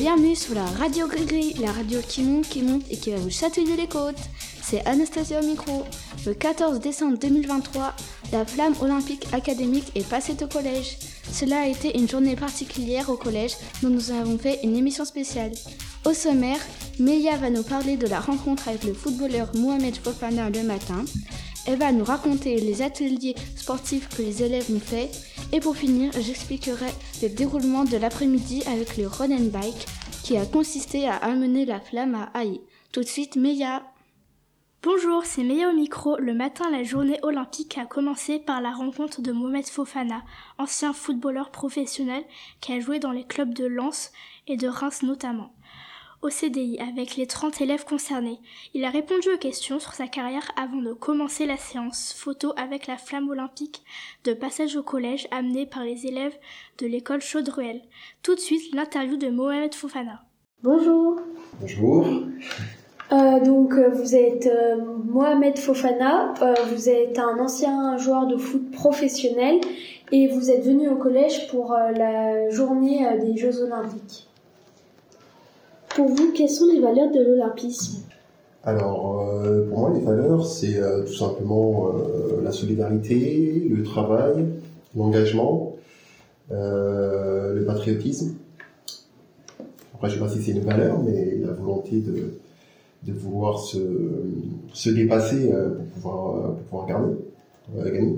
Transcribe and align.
bienvenue 0.00 0.34
sur 0.34 0.54
la 0.54 0.64
radio 0.64 1.06
Gris, 1.06 1.52
la 1.60 1.72
radio 1.72 2.00
qui 2.00 2.22
monte, 2.22 2.48
qui 2.48 2.62
monte 2.62 2.84
et 2.90 2.96
qui 2.96 3.10
va 3.10 3.18
vous 3.18 3.28
chatouiller 3.28 3.76
les 3.76 3.86
côtes. 3.86 4.16
C'est 4.62 4.82
Anastasia 4.86 5.40
au 5.40 5.44
micro. 5.44 5.84
Le 6.24 6.32
14 6.32 6.80
décembre 6.80 7.18
2023, 7.18 7.94
la 8.32 8.46
flamme 8.46 8.72
olympique 8.80 9.26
académique 9.34 9.92
est 9.94 10.08
passée 10.08 10.34
au 10.42 10.46
collège. 10.46 10.96
Cela 11.30 11.60
a 11.60 11.66
été 11.66 11.98
une 11.98 12.08
journée 12.08 12.34
particulière 12.34 13.10
au 13.10 13.18
collège 13.18 13.52
dont 13.82 13.90
nous 13.90 14.10
avons 14.10 14.38
fait 14.38 14.60
une 14.62 14.74
émission 14.74 15.04
spéciale. 15.04 15.52
Au 16.06 16.14
sommaire, 16.14 16.60
Meia 16.98 17.36
va 17.36 17.50
nous 17.50 17.62
parler 17.62 17.98
de 17.98 18.06
la 18.06 18.20
rencontre 18.20 18.68
avec 18.68 18.84
le 18.84 18.94
footballeur 18.94 19.50
Mohamed 19.54 19.96
Fofana 19.96 20.48
le 20.48 20.62
matin. 20.62 21.04
Elle 21.66 21.78
va 21.78 21.92
nous 21.92 22.04
raconter 22.04 22.58
les 22.58 22.80
ateliers 22.80 23.34
sportifs 23.54 24.08
que 24.08 24.22
les 24.22 24.42
élèves 24.42 24.70
ont 24.74 24.80
fait. 24.80 25.10
Et 25.52 25.58
pour 25.58 25.76
finir, 25.76 26.12
j'expliquerai 26.12 26.90
le 27.22 27.28
déroulement 27.28 27.84
de 27.84 27.96
l'après-midi 27.96 28.62
avec 28.68 28.96
le 28.96 29.08
run 29.08 29.32
and 29.32 29.50
bike 29.50 29.86
qui 30.22 30.36
a 30.36 30.46
consisté 30.46 31.08
à 31.08 31.16
amener 31.16 31.64
la 31.64 31.80
flamme 31.80 32.14
à 32.14 32.30
Haï. 32.34 32.60
Tout 32.92 33.00
de 33.00 33.06
suite, 33.06 33.34
Meia. 33.34 33.82
Bonjour, 34.84 35.24
c'est 35.24 35.42
Meia 35.42 35.68
au 35.68 35.72
micro. 35.72 36.16
Le 36.18 36.34
matin, 36.34 36.70
la 36.70 36.84
journée 36.84 37.18
olympique 37.22 37.78
a 37.78 37.84
commencé 37.84 38.38
par 38.38 38.60
la 38.60 38.70
rencontre 38.70 39.22
de 39.22 39.32
Mohamed 39.32 39.66
Fofana, 39.66 40.22
ancien 40.56 40.92
footballeur 40.92 41.50
professionnel 41.50 42.22
qui 42.60 42.72
a 42.72 42.78
joué 42.78 43.00
dans 43.00 43.12
les 43.12 43.24
clubs 43.24 43.52
de 43.52 43.66
Lens 43.66 44.12
et 44.46 44.56
de 44.56 44.68
Reims 44.68 45.02
notamment 45.02 45.52
au 46.22 46.28
CDI 46.28 46.78
avec 46.80 47.16
les 47.16 47.26
30 47.26 47.60
élèves 47.60 47.84
concernés. 47.84 48.38
Il 48.74 48.84
a 48.84 48.90
répondu 48.90 49.28
aux 49.34 49.38
questions 49.38 49.78
sur 49.80 49.94
sa 49.94 50.06
carrière 50.06 50.50
avant 50.56 50.82
de 50.82 50.92
commencer 50.92 51.46
la 51.46 51.56
séance 51.56 52.12
photo 52.16 52.52
avec 52.56 52.86
la 52.86 52.96
flamme 52.96 53.30
olympique 53.30 53.82
de 54.24 54.32
passage 54.32 54.76
au 54.76 54.82
collège 54.82 55.28
amenée 55.30 55.66
par 55.66 55.84
les 55.84 56.06
élèves 56.06 56.36
de 56.78 56.86
l'école 56.86 57.20
Chaudruel. 57.22 57.80
Tout 58.22 58.34
de 58.34 58.40
suite, 58.40 58.74
l'interview 58.74 59.16
de 59.16 59.28
Mohamed 59.28 59.74
Fofana. 59.74 60.22
Bonjour. 60.62 61.20
Bonjour. 61.60 62.06
Euh, 63.12 63.40
donc 63.40 63.72
euh, 63.72 63.88
vous 63.88 64.14
êtes 64.14 64.46
euh, 64.46 64.76
Mohamed 65.04 65.58
Fofana, 65.58 66.32
vous 66.72 66.88
êtes 66.88 67.18
un 67.18 67.38
ancien 67.38 67.96
joueur 67.96 68.26
de 68.26 68.36
foot 68.36 68.70
professionnel 68.70 69.60
et 70.12 70.28
vous 70.28 70.50
êtes 70.50 70.64
venu 70.64 70.88
au 70.88 70.96
collège 70.96 71.48
pour 71.48 71.72
la 71.72 72.50
journée 72.50 73.06
des 73.20 73.36
Jeux 73.36 73.62
olympiques. 73.62 74.29
Pour 76.00 76.08
vous, 76.08 76.32
quelles 76.32 76.48
sont 76.48 76.64
les 76.72 76.80
valeurs 76.80 77.10
de 77.12 77.20
l'olympisme 77.22 77.98
Alors, 78.64 79.20
euh, 79.20 79.68
pour 79.68 79.80
moi, 79.80 79.92
les 79.92 80.00
valeurs, 80.00 80.46
c'est 80.46 80.78
euh, 80.78 81.04
tout 81.04 81.12
simplement 81.12 81.88
euh, 81.88 82.40
la 82.42 82.52
solidarité, 82.52 83.66
le 83.68 83.82
travail, 83.82 84.46
l'engagement, 84.96 85.76
le 86.50 87.62
patriotisme. 87.66 88.32
Après, 89.94 90.08
je 90.08 90.14
ne 90.14 90.20
sais 90.20 90.26
pas 90.26 90.40
si 90.40 90.42
c'est 90.42 90.52
une 90.52 90.64
valeur, 90.64 91.02
mais 91.02 91.36
la 91.36 91.52
volonté 91.52 92.00
de, 92.00 92.32
de 93.02 93.14
se, 93.58 93.78
se 94.72 94.88
dépasser 94.88 95.50
pour 95.50 95.84
pouvoir, 95.84 96.54
pouvoir 96.70 96.86
gagner, 96.86 97.16
gagner, 97.76 98.16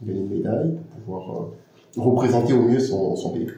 gagner 0.00 0.20
une 0.20 0.28
médaille, 0.28 0.78
pour 0.92 1.00
pouvoir 1.00 1.48
représenter 1.96 2.52
au 2.52 2.62
mieux 2.62 2.78
son 2.78 3.30
pays. 3.30 3.48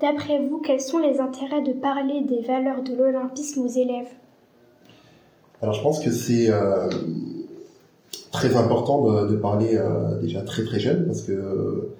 D'après 0.00 0.38
vous, 0.38 0.58
quels 0.58 0.80
sont 0.80 0.98
les 0.98 1.18
intérêts 1.18 1.62
de 1.62 1.72
parler 1.72 2.22
des 2.22 2.40
valeurs 2.42 2.82
de 2.82 2.94
l'olympisme 2.94 3.62
aux 3.62 3.68
élèves? 3.68 4.06
Alors 5.60 5.74
je 5.74 5.82
pense 5.82 5.98
que 5.98 6.12
c'est 6.12 6.50
euh, 6.50 6.88
très 8.30 8.54
important 8.54 9.26
de, 9.26 9.34
parler 9.36 9.70
euh, 9.72 10.20
déjà 10.20 10.42
très 10.42 10.64
très 10.64 10.78
jeune 10.78 11.06
parce 11.06 11.22
que 11.22 11.32
euh, 11.32 11.96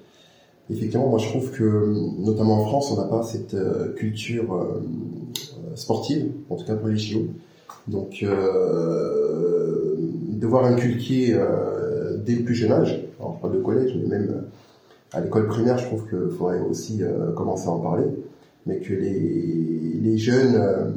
effectivement 0.70 1.08
moi 1.08 1.18
je 1.18 1.26
trouve 1.26 1.50
que 1.50 1.92
notamment 2.20 2.62
en 2.62 2.66
France 2.66 2.92
on 2.92 2.96
n'a 2.98 3.08
pas 3.08 3.24
cette 3.24 3.56
culture 3.96 4.78
sportive, 5.74 6.30
en 6.50 6.56
tout 6.56 6.64
cas 6.64 6.76
pour 6.76 6.88
les. 6.88 6.98
Donc 7.88 8.24
devoir 10.28 10.66
inculquer 10.66 11.36
dès 12.24 12.36
le 12.36 12.44
plus 12.44 12.54
jeune 12.54 12.70
âge, 12.72 13.00
alors 13.18 13.38
pas 13.38 13.48
de 13.48 13.58
collège 13.58 13.96
mais 13.96 14.06
même 14.06 14.44
à 15.12 15.20
l'école 15.20 15.48
primaire, 15.48 15.78
je 15.78 15.86
trouve 15.86 16.08
qu'il 16.08 16.36
faudrait 16.36 16.60
aussi 16.60 17.02
euh, 17.02 17.32
commencer 17.32 17.68
à 17.68 17.70
en 17.70 17.80
parler, 17.80 18.04
mais 18.66 18.78
que 18.80 18.92
les, 18.92 20.00
les 20.02 20.18
jeunes 20.18 20.56
euh, 20.56 20.90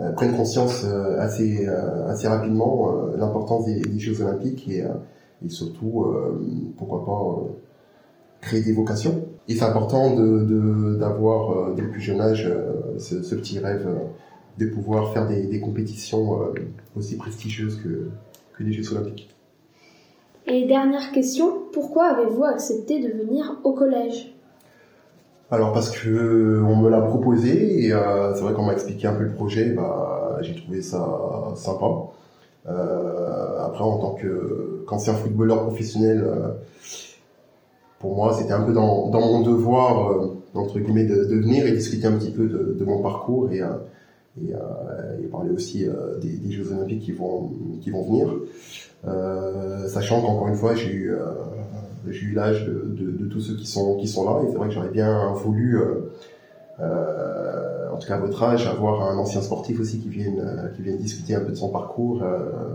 euh, 0.00 0.12
prennent 0.12 0.36
conscience 0.36 0.84
assez, 1.18 1.66
assez 1.66 2.28
rapidement 2.28 2.92
l'importance 3.16 3.66
des, 3.66 3.98
Jeux 3.98 4.20
Olympiques 4.22 4.68
et, 4.68 4.84
et 5.44 5.48
surtout, 5.48 6.06
pourquoi 6.76 7.04
pas, 7.04 7.52
créer 8.40 8.62
des 8.62 8.72
vocations. 8.72 9.26
Et 9.48 9.56
c'est 9.56 9.64
important 9.64 10.14
d'avoir, 10.14 11.70
de, 11.70 11.74
dès 11.74 11.82
le 11.82 11.90
plus 11.90 12.00
jeune 12.00 12.20
âge, 12.20 12.48
ce, 12.98 13.22
ce, 13.22 13.34
petit 13.34 13.58
rêve 13.58 13.88
de 14.58 14.66
pouvoir 14.66 15.12
faire 15.12 15.26
des, 15.26 15.46
des 15.46 15.60
compétitions 15.60 16.38
aussi 16.96 17.16
prestigieuses 17.16 17.80
que, 17.82 18.10
que 18.56 18.62
les 18.62 18.72
Jeux 18.72 18.92
Olympiques. 18.92 19.34
Et 20.50 20.64
dernière 20.64 21.12
question, 21.12 21.52
pourquoi 21.74 22.06
avez-vous 22.06 22.44
accepté 22.44 23.00
de 23.00 23.12
venir 23.22 23.60
au 23.64 23.72
collège? 23.72 24.34
Alors 25.50 25.74
parce 25.74 25.90
que 25.90 26.62
on 26.66 26.76
me 26.76 26.88
l'a 26.88 27.02
proposé 27.02 27.84
et 27.84 27.92
euh, 27.92 28.34
c'est 28.34 28.40
vrai 28.40 28.54
qu'on 28.54 28.64
m'a 28.64 28.72
expliqué 28.72 29.06
un 29.06 29.14
peu 29.14 29.24
le 29.24 29.32
projet, 29.32 29.70
bah, 29.70 30.38
j'ai 30.40 30.54
trouvé 30.54 30.80
ça 30.80 31.06
sympa. 31.54 31.86
Euh, 32.66 33.62
après 33.62 33.84
en 33.84 33.98
tant 33.98 34.14
que 34.14 34.84
qu'ancien 34.86 35.12
footballeur 35.12 35.66
professionnel, 35.66 36.24
euh, 36.24 36.48
pour 37.98 38.16
moi 38.16 38.32
c'était 38.32 38.52
un 38.52 38.62
peu 38.62 38.72
dans, 38.72 39.10
dans 39.10 39.20
mon 39.20 39.42
devoir 39.42 40.18
entre 40.54 40.78
guillemets 40.78 41.04
de, 41.04 41.34
venir 41.34 41.66
et 41.66 41.72
discuter 41.72 42.06
un 42.06 42.12
petit 42.12 42.30
peu 42.30 42.46
de, 42.46 42.74
de 42.78 42.84
mon 42.86 43.02
parcours 43.02 43.50
et, 43.52 43.60
et, 44.46 45.22
et, 45.22 45.26
parler 45.26 45.50
aussi 45.50 45.86
des, 46.20 46.36
des, 46.36 46.52
Jeux 46.52 46.72
Olympiques 46.72 47.02
qui 47.02 47.12
vont 47.12 47.50
qui 47.80 47.90
vont 47.90 48.04
venir. 48.04 48.28
Euh, 49.06 49.86
sachant 49.88 50.20
qu'encore 50.20 50.48
une 50.48 50.56
fois, 50.56 50.74
j'ai 50.74 50.90
eu, 50.90 51.12
euh, 51.12 51.24
j'ai 52.08 52.26
eu 52.26 52.32
l'âge 52.32 52.66
de, 52.66 53.26
tous 53.26 53.40
ceux 53.40 53.56
qui 53.56 53.66
sont, 53.66 53.96
qui 53.96 54.08
sont 54.08 54.24
là, 54.24 54.42
et 54.42 54.50
c'est 54.50 54.56
vrai 54.56 54.68
que 54.68 54.74
j'aurais 54.74 54.90
bien 54.90 55.32
voulu, 55.34 55.78
euh, 56.80 57.90
en 57.92 57.96
tout 57.98 58.08
cas 58.08 58.16
à 58.16 58.18
votre 58.18 58.42
âge, 58.42 58.66
avoir 58.66 59.02
un 59.02 59.16
ancien 59.18 59.42
sportif 59.42 59.80
aussi 59.80 59.98
qui 59.98 60.08
vienne, 60.08 60.72
qui 60.74 60.82
vienne 60.82 60.96
discuter 60.96 61.34
un 61.34 61.40
peu 61.40 61.50
de 61.50 61.56
son 61.56 61.68
parcours, 61.68 62.22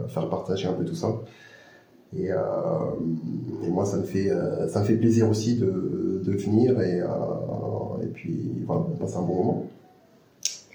faire 0.08 0.30
partager 0.30 0.68
un 0.68 0.74
peu 0.74 0.86
tout 0.86 0.96
ça. 0.96 1.10
Et, 2.16 2.32
euh, 2.32 2.38
moi, 3.70 3.86
ça 3.86 3.98
me 3.98 4.04
fait, 4.04 4.32
ça 4.70 4.82
me 4.82 4.86
fait 4.86 4.96
plaisir 4.96 5.30
aussi 5.30 5.58
de, 5.58 6.22
venir 6.26 6.80
et, 6.82 7.02
euh, 7.02 7.08
et 8.02 8.08
puis 8.08 8.64
voilà, 8.66 8.84
passer 9.00 9.18
un 9.18 9.24
bon 9.24 9.36
moment. 9.36 9.66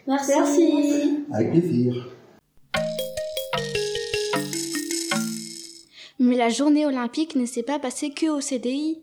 Merci. 0.09 0.33
Merci. 0.35 1.25
Avec 1.35 1.51
plaisir. 1.51 2.09
Mais 6.19 6.35
la 6.35 6.49
journée 6.49 6.87
olympique 6.87 7.37
ne 7.37 7.45
s'est 7.45 7.63
pas 7.63 7.79
passée 7.79 8.15
que 8.15 8.27
au 8.31 8.41
CDI. 8.41 9.03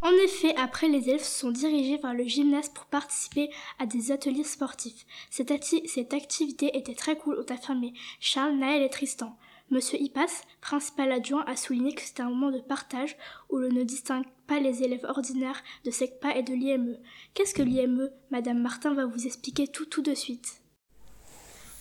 En 0.00 0.12
effet, 0.24 0.54
après, 0.56 0.88
les 0.88 1.10
élèves 1.10 1.22
se 1.22 1.40
sont 1.40 1.50
dirigés 1.50 1.98
vers 1.98 2.14
le 2.14 2.24
gymnase 2.24 2.70
pour 2.70 2.86
participer 2.86 3.50
à 3.78 3.84
des 3.84 4.10
ateliers 4.10 4.44
sportifs. 4.44 5.04
Cette, 5.28 5.52
cette 5.62 6.14
activité 6.14 6.74
était 6.74 6.94
très 6.94 7.18
cool, 7.18 7.38
ont 7.38 7.52
affirmé 7.52 7.92
Charles, 8.18 8.56
Naël 8.56 8.82
et 8.82 8.88
Tristan. 8.88 9.36
Monsieur 9.70 10.00
Ipas, 10.00 10.42
principal 10.62 11.12
adjoint, 11.12 11.44
a 11.46 11.54
souligné 11.54 11.92
que 11.92 12.00
c'était 12.00 12.22
un 12.22 12.30
moment 12.30 12.50
de 12.50 12.60
partage 12.60 13.14
où 13.50 13.58
l'on 13.58 13.70
ne 13.70 13.82
distingue 13.82 14.24
pas 14.48 14.58
les 14.58 14.82
élèves 14.82 15.04
ordinaires 15.08 15.62
de 15.84 15.90
SECPA 15.90 16.36
et 16.36 16.42
de 16.42 16.54
l'IME. 16.54 16.96
Qu'est-ce 17.34 17.54
que 17.54 17.62
l'IME 17.62 18.10
Madame 18.30 18.60
Martin 18.60 18.94
va 18.94 19.06
vous 19.06 19.26
expliquer 19.26 19.68
tout 19.68 19.84
tout 19.84 20.02
de 20.02 20.14
suite. 20.14 20.62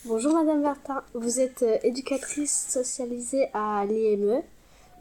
Bonjour 0.05 0.33
Madame 0.33 0.61
Martin, 0.61 1.01
vous 1.13 1.39
êtes 1.39 1.63
euh, 1.63 1.77
éducatrice 1.83 2.67
socialisée 2.69 3.47
à 3.53 3.83
l'IME, 3.85 4.41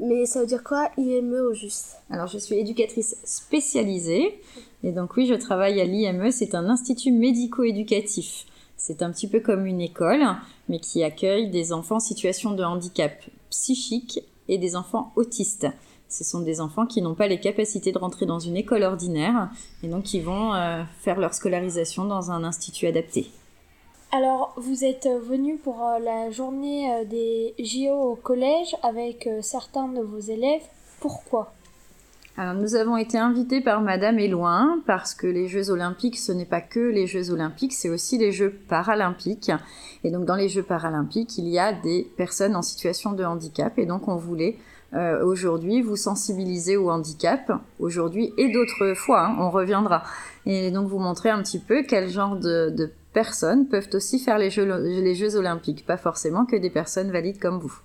mais 0.00 0.26
ça 0.26 0.40
veut 0.40 0.46
dire 0.46 0.64
quoi 0.64 0.90
IME 0.96 1.34
au 1.34 1.54
juste? 1.54 1.98
Alors 2.08 2.28
je 2.28 2.38
suis 2.38 2.56
éducatrice 2.56 3.16
spécialisée, 3.24 4.40
et 4.82 4.92
donc 4.92 5.16
oui, 5.16 5.26
je 5.26 5.34
travaille 5.34 5.80
à 5.80 5.84
l'IME, 5.84 6.30
c'est 6.30 6.54
un 6.54 6.68
institut 6.70 7.12
médico-éducatif. 7.12 8.46
C'est 8.76 9.02
un 9.02 9.10
petit 9.10 9.28
peu 9.28 9.40
comme 9.40 9.66
une 9.66 9.80
école, 9.80 10.24
mais 10.68 10.80
qui 10.80 11.02
accueille 11.02 11.50
des 11.50 11.72
enfants 11.72 11.96
en 11.96 12.00
situation 12.00 12.52
de 12.52 12.62
handicap 12.62 13.12
psychique 13.50 14.20
et 14.48 14.58
des 14.58 14.76
enfants 14.76 15.12
autistes. 15.16 15.66
Ce 16.08 16.24
sont 16.24 16.40
des 16.40 16.60
enfants 16.60 16.86
qui 16.86 17.02
n'ont 17.02 17.14
pas 17.14 17.26
les 17.26 17.40
capacités 17.40 17.92
de 17.92 17.98
rentrer 17.98 18.26
dans 18.26 18.38
une 18.38 18.56
école 18.56 18.82
ordinaire 18.82 19.50
et 19.82 19.88
donc 19.88 20.04
qui 20.04 20.20
vont 20.20 20.54
euh, 20.54 20.82
faire 21.00 21.18
leur 21.18 21.34
scolarisation 21.34 22.04
dans 22.04 22.30
un 22.30 22.44
institut 22.44 22.86
adapté. 22.86 23.30
Alors, 24.12 24.54
vous 24.56 24.84
êtes 24.84 25.08
venu 25.08 25.56
pour 25.56 25.84
euh, 25.84 25.98
la 25.98 26.30
journée 26.30 26.90
euh, 26.90 27.04
des 27.04 27.54
JO 27.58 28.12
au 28.12 28.14
collège 28.14 28.76
avec 28.82 29.26
euh, 29.26 29.40
certains 29.42 29.88
de 29.88 30.00
vos 30.00 30.20
élèves. 30.20 30.62
Pourquoi? 31.00 31.52
Alors, 32.36 32.54
nous 32.54 32.76
avons 32.76 32.96
été 32.96 33.18
invités 33.18 33.60
par 33.60 33.80
Madame 33.80 34.18
Éloin 34.18 34.80
parce 34.86 35.12
que 35.12 35.26
les 35.26 35.48
Jeux 35.48 35.70
Olympiques, 35.70 36.18
ce 36.18 36.30
n'est 36.30 36.46
pas 36.46 36.60
que 36.60 36.80
les 36.80 37.06
Jeux 37.06 37.30
Olympiques, 37.30 37.72
c'est 37.72 37.88
aussi 37.88 38.16
les 38.16 38.30
Jeux 38.30 38.58
Paralympiques. 38.68 39.50
Et 40.04 40.10
donc, 40.10 40.24
dans 40.24 40.36
les 40.36 40.48
Jeux 40.48 40.62
Paralympiques, 40.62 41.36
il 41.36 41.48
y 41.48 41.58
a 41.58 41.72
des 41.72 42.08
personnes 42.16 42.54
en 42.54 42.62
situation 42.62 43.12
de 43.12 43.24
handicap. 43.24 43.76
Et 43.78 43.86
donc, 43.86 44.06
on 44.06 44.16
voulait 44.16 44.56
euh, 44.94 45.24
aujourd'hui 45.24 45.82
vous 45.82 45.96
sensibiliser 45.96 46.76
au 46.76 46.90
handicap, 46.90 47.52
aujourd'hui 47.78 48.32
et 48.38 48.52
d'autres 48.52 48.94
fois, 48.94 49.26
hein, 49.26 49.36
on 49.38 49.50
reviendra. 49.50 50.04
Et 50.46 50.70
donc, 50.70 50.88
vous 50.88 50.98
montrer 50.98 51.30
un 51.30 51.42
petit 51.42 51.58
peu 51.58 51.82
quel 51.82 52.08
genre 52.08 52.36
de, 52.36 52.70
de 52.70 52.90
personnes 53.12 53.66
peuvent 53.66 53.88
aussi 53.94 54.18
faire 54.18 54.38
les 54.38 54.50
Jeux, 54.50 54.66
les 54.84 55.14
Jeux 55.14 55.36
Olympiques, 55.36 55.86
pas 55.86 55.96
forcément 55.96 56.46
que 56.46 56.56
des 56.56 56.70
personnes 56.70 57.10
valides 57.10 57.40
comme 57.40 57.58
vous. 57.58 57.80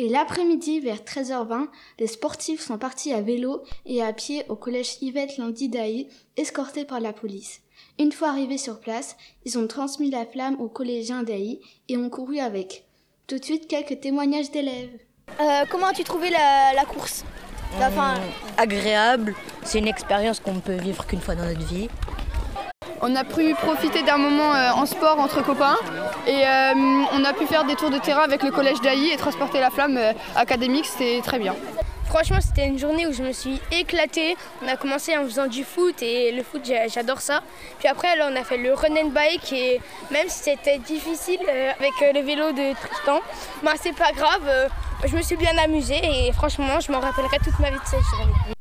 Et 0.00 0.08
l'après-midi, 0.08 0.78
vers 0.78 0.98
13h20, 0.98 1.66
les 1.98 2.06
sportifs 2.06 2.60
sont 2.60 2.78
partis 2.78 3.12
à 3.12 3.20
vélo 3.20 3.64
et 3.84 4.00
à 4.00 4.12
pied 4.12 4.44
au 4.48 4.54
collège 4.54 4.98
Yvette 5.00 5.38
Landy 5.38 5.68
d'Aï, 5.68 6.08
escortés 6.36 6.84
par 6.84 7.00
la 7.00 7.12
police. 7.12 7.62
Une 7.98 8.12
fois 8.12 8.28
arrivés 8.28 8.58
sur 8.58 8.78
place, 8.78 9.16
ils 9.44 9.58
ont 9.58 9.66
transmis 9.66 10.10
la 10.10 10.24
flamme 10.24 10.60
aux 10.60 10.68
collégiens 10.68 11.24
d'Aï 11.24 11.60
et 11.88 11.96
ont 11.96 12.10
couru 12.10 12.38
avec. 12.38 12.84
Tout 13.26 13.40
de 13.40 13.44
suite, 13.44 13.66
quelques 13.66 13.98
témoignages 14.00 14.52
d'élèves. 14.52 15.00
Euh, 15.40 15.64
comment 15.68 15.88
as-tu 15.88 16.04
trouvé 16.04 16.30
la, 16.30 16.72
la 16.74 16.84
course? 16.84 17.24
La. 17.78 17.90
Agréable, 18.56 19.34
c'est 19.64 19.78
une 19.78 19.88
expérience 19.88 20.40
qu'on 20.40 20.54
ne 20.54 20.60
peut 20.60 20.76
vivre 20.76 21.06
qu'une 21.06 21.20
fois 21.20 21.34
dans 21.34 21.44
notre 21.44 21.66
vie. 21.66 21.88
On 23.00 23.14
a 23.14 23.22
pu 23.22 23.54
profiter 23.54 24.02
d'un 24.02 24.18
moment 24.18 24.54
euh, 24.54 24.70
en 24.72 24.84
sport 24.84 25.20
entre 25.20 25.42
copains 25.44 25.76
et 26.26 26.44
euh, 26.44 26.72
on 27.12 27.24
a 27.24 27.32
pu 27.32 27.46
faire 27.46 27.64
des 27.64 27.76
tours 27.76 27.90
de 27.90 27.98
terrain 27.98 28.22
avec 28.22 28.42
le 28.42 28.50
collège 28.50 28.80
d'Aï 28.80 29.10
et 29.12 29.16
transporter 29.16 29.60
la 29.60 29.70
flamme 29.70 29.96
euh, 29.96 30.12
académique, 30.34 30.86
c'était 30.86 31.20
très 31.22 31.38
bien. 31.38 31.54
Franchement, 32.06 32.38
c'était 32.40 32.66
une 32.66 32.78
journée 32.78 33.06
où 33.06 33.12
je 33.12 33.22
me 33.22 33.32
suis 33.32 33.60
éclatée. 33.70 34.36
On 34.64 34.68
a 34.68 34.76
commencé 34.76 35.16
en 35.16 35.24
faisant 35.24 35.46
du 35.46 35.62
foot 35.62 36.02
et 36.02 36.32
le 36.32 36.42
foot, 36.42 36.62
j'adore 36.92 37.20
ça. 37.20 37.42
Puis 37.78 37.86
après, 37.86 38.08
on 38.22 38.34
a 38.34 38.42
fait 38.42 38.56
le 38.56 38.72
run 38.72 38.96
and 38.96 39.10
bike 39.10 39.52
et 39.52 39.80
même 40.10 40.26
si 40.28 40.44
c'était 40.44 40.78
difficile 40.78 41.40
avec 41.78 42.14
le 42.14 42.22
vélo 42.22 42.52
de 42.52 42.74
Tristan, 42.74 43.20
bah, 43.62 43.72
c'est 43.80 43.94
pas 43.94 44.12
grave. 44.12 44.70
je 45.04 45.14
me 45.14 45.22
suis 45.22 45.36
bien 45.36 45.56
amusée 45.62 46.00
et 46.02 46.32
franchement, 46.32 46.80
je 46.80 46.90
m'en 46.90 47.00
rappellerai 47.00 47.38
toute 47.44 47.58
ma 47.60 47.70
vie 47.70 47.76
de 47.76 47.84
cette 47.84 48.00
journée. 48.00 48.54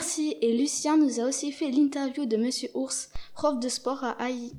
Merci 0.00 0.34
et 0.40 0.54
Lucien 0.56 0.96
nous 0.96 1.20
a 1.20 1.24
aussi 1.24 1.52
fait 1.52 1.66
l'interview 1.70 2.24
de 2.24 2.38
Monsieur 2.38 2.70
Ours, 2.72 3.10
prof 3.34 3.60
de 3.60 3.68
sport 3.68 4.02
à 4.02 4.30
AI. 4.30 4.50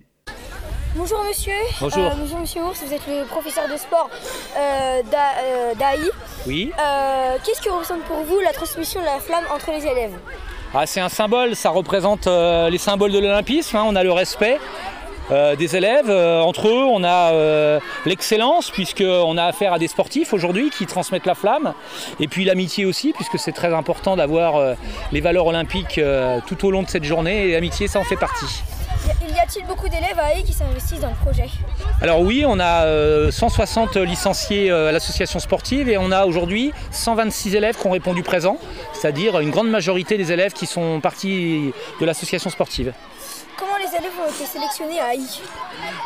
Bonjour 0.95 1.23
monsieur. 1.23 1.51
Bonjour. 1.79 2.03
Euh, 2.03 2.09
bonjour 2.15 2.39
monsieur 2.41 2.61
Ours, 2.61 2.79
vous 2.85 2.93
êtes 2.93 3.07
le 3.07 3.25
professeur 3.25 3.67
de 3.67 3.75
sport 3.75 4.11
euh, 4.55 5.01
d'AI. 5.79 5.99
Oui. 6.45 6.71
Euh, 6.79 7.37
Qu'est-ce 7.43 7.59
que 7.59 7.71
représente 7.71 8.03
pour 8.03 8.17
vous 8.17 8.39
la 8.39 8.53
transmission 8.53 8.99
de 8.99 9.05
la 9.05 9.19
flamme 9.19 9.45
entre 9.51 9.71
les 9.71 9.83
élèves? 9.83 10.13
Ah, 10.75 10.85
C'est 10.85 11.01
un 11.01 11.09
symbole, 11.09 11.55
ça 11.55 11.71
représente 11.71 12.27
euh, 12.27 12.69
les 12.69 12.77
symboles 12.77 13.11
de 13.11 13.17
l'olympisme, 13.17 13.77
hein. 13.77 13.83
on 13.87 13.95
a 13.95 14.03
le 14.03 14.11
respect. 14.11 14.59
Euh, 15.31 15.55
des 15.55 15.75
élèves. 15.75 16.09
Euh, 16.09 16.41
entre 16.41 16.67
eux, 16.67 16.83
on 16.83 17.03
a 17.03 17.31
euh, 17.31 17.79
l'excellence, 18.05 18.69
puisqu'on 18.69 19.37
a 19.37 19.45
affaire 19.45 19.73
à 19.73 19.79
des 19.79 19.87
sportifs 19.87 20.33
aujourd'hui 20.33 20.69
qui 20.69 20.85
transmettent 20.85 21.25
la 21.25 21.35
flamme. 21.35 21.73
Et 22.19 22.27
puis 22.27 22.43
l'amitié 22.43 22.85
aussi, 22.85 23.13
puisque 23.13 23.39
c'est 23.39 23.53
très 23.53 23.73
important 23.73 24.17
d'avoir 24.17 24.57
euh, 24.57 24.73
les 25.11 25.21
valeurs 25.21 25.47
olympiques 25.47 25.99
tout 26.47 26.65
au 26.65 26.71
long 26.71 26.83
de 26.83 26.89
cette 26.89 27.03
journée. 27.03 27.47
Et 27.47 27.51
l'amitié, 27.53 27.87
ça 27.87 27.99
en 27.99 28.03
fait 28.03 28.17
partie. 28.17 28.63
Y 29.07 29.39
a-t-il 29.39 29.65
beaucoup 29.65 29.87
d'élèves 29.89 30.19
à 30.19 30.33
AI 30.33 30.43
qui 30.43 30.53
s'investissent 30.53 30.99
dans 30.99 31.09
le 31.09 31.15
projet? 31.15 31.47
Alors 32.01 32.21
oui, 32.21 32.43
on 32.45 32.59
a 32.59 32.83
euh, 32.83 33.31
160 33.31 33.95
licenciés 33.97 34.69
à 34.69 34.91
l'association 34.91 35.39
sportive 35.39 35.89
et 35.89 35.97
on 35.97 36.11
a 36.11 36.25
aujourd'hui 36.25 36.71
126 36.91 37.55
élèves 37.55 37.77
qui 37.77 37.87
ont 37.87 37.91
répondu 37.91 38.21
présent, 38.21 38.57
c'est-à-dire 38.93 39.39
une 39.39 39.49
grande 39.49 39.69
majorité 39.69 40.17
des 40.17 40.31
élèves 40.31 40.53
qui 40.53 40.67
sont 40.67 40.99
partis 40.99 41.73
de 41.99 42.05
l'association 42.05 42.49
sportive. 42.49 42.93
Comment 43.61 43.77
les 43.77 43.95
élèves 43.95 44.11
ont 44.19 44.27
été 44.27 44.43
sélectionnés 44.45 44.99
à 44.99 45.13
AI 45.13 45.21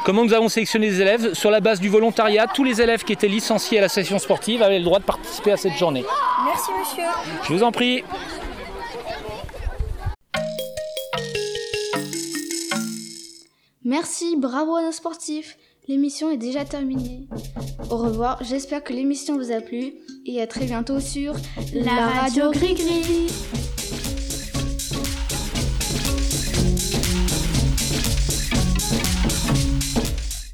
Comment 0.04 0.26
nous 0.26 0.34
avons 0.34 0.50
sélectionné 0.50 0.90
les 0.90 1.00
élèves 1.00 1.34
Sur 1.34 1.50
la 1.50 1.62
base 1.62 1.80
du 1.80 1.88
volontariat, 1.88 2.48
tous 2.54 2.66
les 2.66 2.82
élèves 2.82 3.06
qui 3.06 3.14
étaient 3.14 3.30
licenciés 3.30 3.78
à 3.78 3.82
l'association 3.82 4.20
sportive 4.20 4.62
avaient 4.62 4.80
le 4.80 4.84
droit 4.84 5.00
de 5.00 5.06
participer 5.06 5.54
à 5.54 5.58
cette 5.58 5.72
journée. 5.78 6.04
Merci 6.46 6.72
monsieur. 6.78 7.06
Je 7.44 7.54
vous 7.54 7.64
en 7.64 7.72
prie. 7.72 8.04
Merci, 13.86 14.36
bravo 14.38 14.76
à 14.76 14.82
nos 14.82 14.92
sportifs. 14.92 15.58
L'émission 15.88 16.30
est 16.30 16.38
déjà 16.38 16.66
terminée. 16.66 17.30
Au 17.90 17.96
revoir, 17.96 18.44
j'espère 18.44 18.84
que 18.84 18.92
l'émission 18.92 19.38
vous 19.38 19.54
a 19.54 19.62
plu 19.62 19.94
et 20.26 20.42
à 20.42 20.48
très 20.48 20.66
bientôt 20.66 21.00
sur 21.00 21.36
La 21.74 22.08
radio 22.08 22.52
Gris-Gris. 22.52 23.32